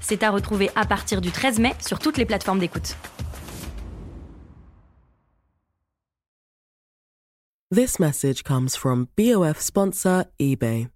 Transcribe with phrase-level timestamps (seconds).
[0.00, 2.96] C'est à retrouver à partir du 13 mai sur toutes les plateformes d'écoute.
[7.72, 10.88] This message comes from BOF sponsor eBay.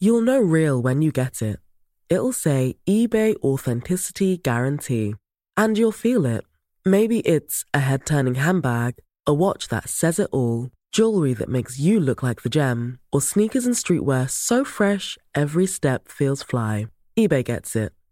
[0.00, 1.60] You'll know real when you get it.
[2.08, 5.14] It'll say eBay Authenticity Guarantee.
[5.56, 6.42] And you'll feel it.
[6.84, 8.96] Maybe it's a head turning handbag,
[9.28, 13.20] a watch that says it all, jewelry that makes you look like the gem, or
[13.20, 16.88] sneakers and streetwear so fresh every step feels fly.
[17.16, 17.92] eBay gets it.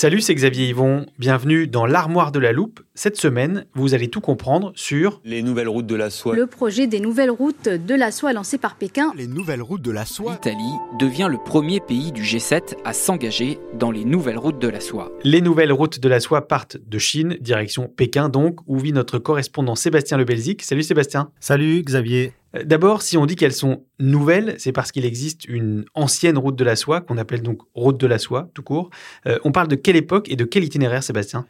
[0.00, 1.04] Salut, c'est Xavier Yvon.
[1.18, 2.80] Bienvenue dans l'armoire de la loupe.
[3.02, 6.36] Cette semaine, vous allez tout comprendre sur les nouvelles routes de la soie.
[6.36, 9.14] Le projet des nouvelles routes de la soie lancé par Pékin.
[9.16, 10.32] Les nouvelles routes de la soie.
[10.32, 14.80] L'Italie devient le premier pays du G7 à s'engager dans les nouvelles routes de la
[14.80, 15.10] soie.
[15.24, 19.18] Les nouvelles routes de la soie partent de Chine, direction Pékin donc, où vit notre
[19.18, 20.60] correspondant Sébastien Lebelzik.
[20.60, 21.30] Salut Sébastien.
[21.40, 22.34] Salut Xavier.
[22.54, 26.56] Euh, D'abord, si on dit qu'elles sont nouvelles, c'est parce qu'il existe une ancienne route
[26.56, 28.90] de la soie, qu'on appelle donc route de la soie, tout court.
[29.26, 31.46] Euh, on parle de quelle époque et de quel itinéraire, Sébastien?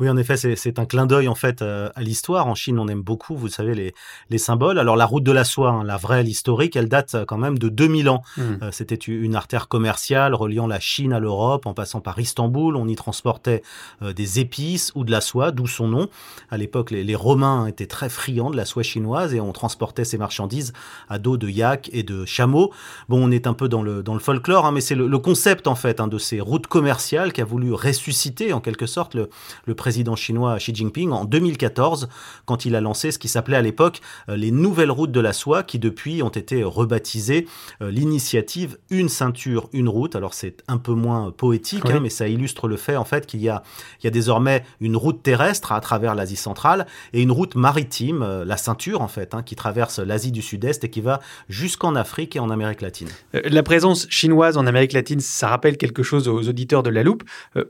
[0.00, 2.46] Oui, en effet, c'est un clin d'œil en fait euh, à l'histoire.
[2.46, 3.94] En Chine, on aime beaucoup, vous savez, les,
[4.30, 4.78] les symboles.
[4.78, 7.58] Alors la route de la soie, hein, la vraie, l'historique, elle date euh, quand même
[7.58, 8.22] de 2000 ans.
[8.38, 8.42] Mmh.
[8.62, 12.76] Euh, C'était une artère commerciale reliant la Chine à l'Europe, en passant par Istanbul.
[12.76, 13.62] On y transportait
[14.00, 16.08] euh, des épices ou de la soie, d'où son nom.
[16.50, 20.06] À l'époque, les, les Romains étaient très friands de la soie chinoise et on transportait
[20.06, 20.72] ces marchandises
[21.10, 22.72] à dos de yak et de chameaux.
[23.10, 25.18] Bon, on est un peu dans le, dans le folklore, hein, mais c'est le, le,
[25.18, 29.14] concept en fait hein, de ces routes commerciales qui a voulu ressusciter en quelque sorte
[29.14, 29.28] le,
[29.66, 32.08] le président chinois Xi Jinping en 2014
[32.44, 35.32] quand il a lancé ce qui s'appelait à l'époque euh, les nouvelles routes de la
[35.32, 37.46] soie qui depuis ont été rebaptisées
[37.82, 40.16] euh, l'initiative Une ceinture, une route.
[40.16, 41.92] Alors c'est un peu moins poétique, oui.
[41.94, 43.62] hein, mais ça illustre le fait en fait qu'il y a,
[44.00, 48.22] il y a désormais une route terrestre à travers l'Asie centrale et une route maritime,
[48.22, 51.94] euh, la ceinture en fait, hein, qui traverse l'Asie du Sud-Est et qui va jusqu'en
[51.94, 53.08] Afrique et en Amérique latine.
[53.32, 57.24] La présence chinoise en Amérique latine, ça rappelle quelque chose aux auditeurs de la loupe.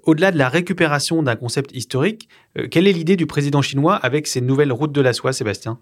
[0.04, 2.00] Au-delà de la récupération d'un concept historique,
[2.59, 5.78] euh, quelle est l'idée du président chinois avec ces nouvelles routes de la soie, Sébastien?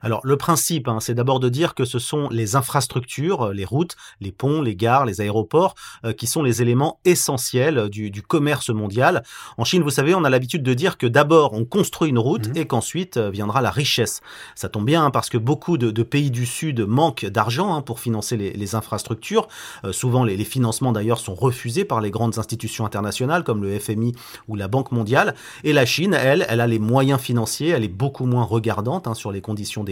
[0.00, 3.64] Alors le principe, hein, c'est d'abord de dire que ce sont les infrastructures, euh, les
[3.64, 5.74] routes, les ponts, les gares, les aéroports,
[6.04, 9.22] euh, qui sont les éléments essentiels du, du, commerce mondial.
[9.58, 12.48] En Chine, vous savez, on a l'habitude de dire que d'abord on construit une route
[12.48, 12.56] mmh.
[12.56, 14.20] et qu'ensuite euh, viendra la richesse.
[14.54, 17.82] Ça tombe bien hein, parce que beaucoup de, de, pays du Sud manquent d'argent hein,
[17.82, 19.48] pour financer les, les infrastructures.
[19.84, 23.78] Euh, souvent, les, les financements d'ailleurs sont refusés par les grandes institutions internationales comme le
[23.78, 24.14] FMI
[24.48, 25.34] ou la Banque mondiale.
[25.64, 29.14] Et la Chine, elle, elle a les moyens financiers, elle est beaucoup moins regardante hein,
[29.14, 29.89] sur les conditions des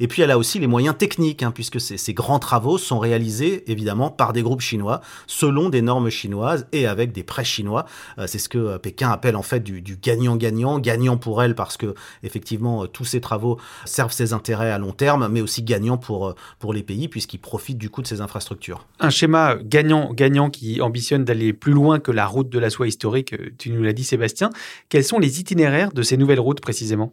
[0.00, 2.98] Et puis elle a aussi les moyens techniques, hein, puisque ces, ces, grands travaux sont
[2.98, 7.86] réalisés évidemment par des groupes chinois, selon des normes chinoises et avec des prêts chinois.
[8.18, 11.76] Euh, c'est ce que euh, Pékin appelle en fait du gagnant-gagnant, gagnant pour elle parce
[11.76, 15.96] que effectivement euh, tous ces travaux servent ses intérêts à long terme, mais aussi gagnant
[15.96, 18.86] pour, pour les pays puisqu'ils profitent du coût de ces infrastructures.
[19.00, 23.34] Un schéma gagnant-gagnant qui ambitionne d'aller plus loin que la route de la soie historique,
[23.58, 24.50] tu nous l'as dit Sébastien.
[24.88, 27.12] Quels sont les itinéraires de ces nouvelles routes précisément?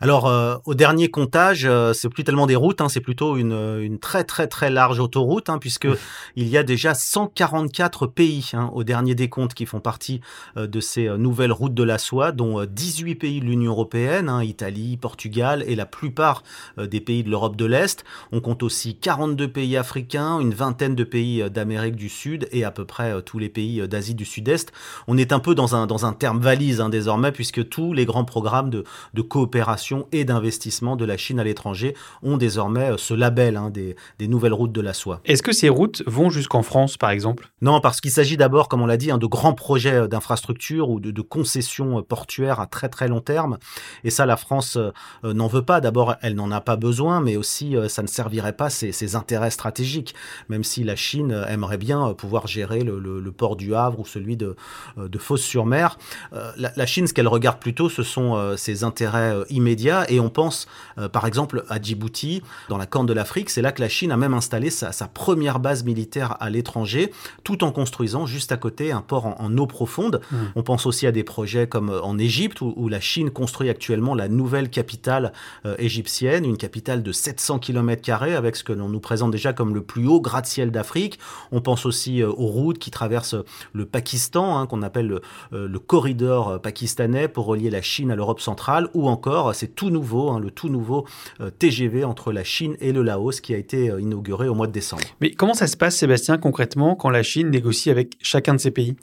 [0.00, 3.52] Alors, euh, au dernier comptage, euh, c'est plus tellement des routes, hein, c'est plutôt une,
[3.80, 5.88] une, très très très large autoroute, hein, puisque
[6.36, 10.20] il y a déjà 144 pays hein, au dernier décompte qui font partie
[10.56, 14.42] euh, de ces nouvelles routes de la soie, dont 18 pays de l'Union européenne, hein,
[14.42, 16.42] Italie, Portugal et la plupart
[16.78, 18.04] euh, des pays de l'Europe de l'Est.
[18.32, 22.64] On compte aussi 42 pays africains, une vingtaine de pays euh, d'Amérique du Sud et
[22.64, 24.72] à peu près euh, tous les pays d'Asie du Sud-Est.
[25.06, 28.04] On est un peu dans un, dans un terme valise hein, désormais, puisque tous les
[28.04, 28.84] grands programmes de,
[29.14, 33.96] de coopération et d'investissement de la Chine à l'étranger ont désormais ce label hein, des,
[34.18, 35.20] des, nouvelles routes de la soie.
[35.24, 37.50] Est-ce que ces routes vont jusqu'en France, par exemple?
[37.62, 41.00] Non, parce qu'il s'agit d'abord, comme on l'a dit, hein, de grands projets d'infrastructures ou
[41.00, 43.58] de, de, concessions portuaires à très très long terme.
[44.04, 44.78] Et ça, la France
[45.22, 45.80] n'en veut pas.
[45.80, 49.50] D'abord, elle n'en a pas besoin, mais aussi ça ne servirait pas ses, ses intérêts
[49.50, 50.14] stratégiques,
[50.48, 54.06] même si la Chine aimerait bien pouvoir gérer le, le, le port du Havre ou
[54.06, 54.56] celui de,
[54.96, 55.98] de Fos-sur-Mer.
[56.32, 59.77] La, la, Chine, ce qu'elle regarde plutôt, ce sont ses intérêts immédiats.
[60.08, 60.66] Et on pense,
[61.12, 63.50] par exemple, à Djibouti, dans la Corne de l'Afrique.
[63.50, 67.12] C'est là que la Chine a même installé sa, sa première base militaire à l'étranger,
[67.44, 70.20] tout en construisant juste à côté un port en, en eau profonde.
[70.30, 70.36] Mmh.
[70.56, 74.14] On pense aussi à des projets comme en Égypte, où, où, la Chine construit actuellement
[74.14, 75.32] la nouvelle capitale
[75.66, 77.88] euh, égyptienne, une capitale de 700 km
[78.22, 81.18] avec ce que l'on nous présente déjà comme le plus haut gratte-ciel d'Afrique.
[81.52, 83.36] On pense aussi euh, aux routes qui traversent
[83.72, 85.20] le Pakistan, hein, qu'on appelle le,
[85.52, 89.90] euh, le, corridor pakistanais pour relier la Chine à l'Europe centrale, ou encore, c'est tout
[89.90, 91.06] nouveau, hein, le tout nouveau
[91.40, 94.66] euh, TGV entre la Chine et le Laos qui a été euh, inauguré au mois
[94.66, 95.02] de décembre.
[95.20, 98.70] Mais comment ça se passe, Sébastien, concrètement, quand la Chine négocie avec chacun de ces
[98.70, 98.96] pays?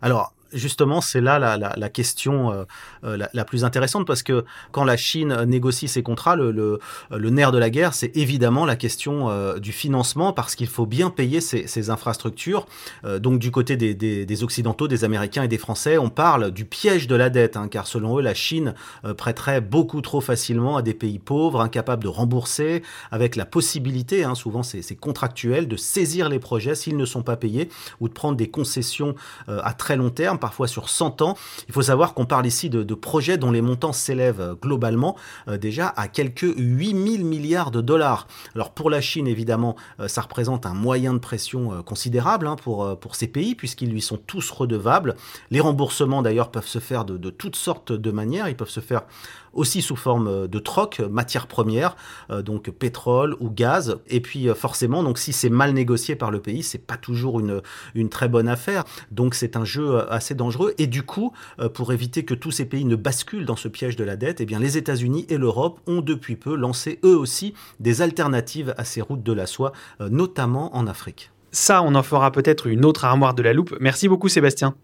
[0.00, 4.44] Alors, justement, c'est là la, la, la question euh, la, la, plus intéressante parce que
[4.70, 6.78] quand la Chine négocie ses contrats, le, le,
[7.10, 10.86] le nerf de la guerre, c'est évidemment la question euh, du financement parce qu'il faut
[10.86, 12.66] bien payer ces, ces infrastructures.
[13.04, 16.50] Euh, donc du côté des, des, des, Occidentaux, des Américains et des Français, on parle
[16.50, 18.74] du piège de la dette, hein, car selon eux, la Chine
[19.04, 24.24] euh, prêterait beaucoup trop facilement à des pays pauvres, incapables de rembourser, avec la possibilité,
[24.24, 27.68] hein, souvent c'est contractuel, de saisir les projets s'ils ne sont pas payés
[28.00, 29.14] ou de prendre des concessions
[29.48, 31.38] euh, à très long terme parfois sur 100 ans.
[31.68, 35.16] Il faut savoir qu'on parle ici de, projets dont les montants s'élèvent globalement
[35.46, 38.26] euh, déjà à quelques 8000 milliards de dollars.
[38.56, 42.56] Alors pour la Chine, évidemment, euh, ça représente un moyen de pression euh, considérable hein,
[42.56, 45.14] pour, ces pays, puisqu'ils lui sont tous redevables.
[45.52, 48.48] Les remboursements, d'ailleurs, peuvent se faire de toutes sortes de manières.
[48.48, 49.02] Ils peuvent se faire
[49.52, 51.96] aussi sous forme de troc, matières premières,
[52.30, 53.96] euh, donc pétrole ou gaz.
[54.08, 57.40] Et puis euh, forcément, donc si c'est mal négocié par le pays, c'est pas toujours
[57.40, 57.62] une,
[57.94, 58.84] une très bonne affaire.
[59.10, 60.74] Donc c'est un jeu euh, assez dangereux.
[60.78, 61.32] Et du coup,
[61.74, 64.46] pour éviter que tous ces pays ne basculent dans ce piège de la dette, eh
[64.46, 69.00] bien les États-Unis et l'Europe ont depuis peu lancé eux aussi des alternatives à ces
[69.00, 71.30] routes de la soie, notamment en Afrique.
[71.50, 73.76] Ça, on en fera peut-être une autre armoire de la loupe.
[73.80, 74.74] Merci beaucoup Sébastien.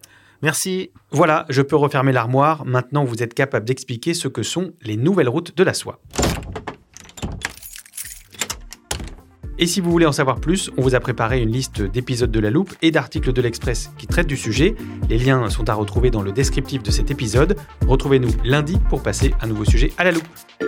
[0.43, 0.91] Merci.
[1.11, 2.65] Voilà, je peux refermer l'armoire.
[2.65, 6.01] Maintenant, vous êtes capable d'expliquer ce que sont les nouvelles routes de la soie.
[9.61, 12.39] Et si vous voulez en savoir plus, on vous a préparé une liste d'épisodes de
[12.39, 14.77] La Loupe et d'articles de l'Express qui traitent du sujet.
[15.09, 17.57] Les liens sont à retrouver dans le descriptif de cet épisode.
[17.89, 20.68] Retrouvez-nous lundi pour passer un nouveau sujet à la loupe.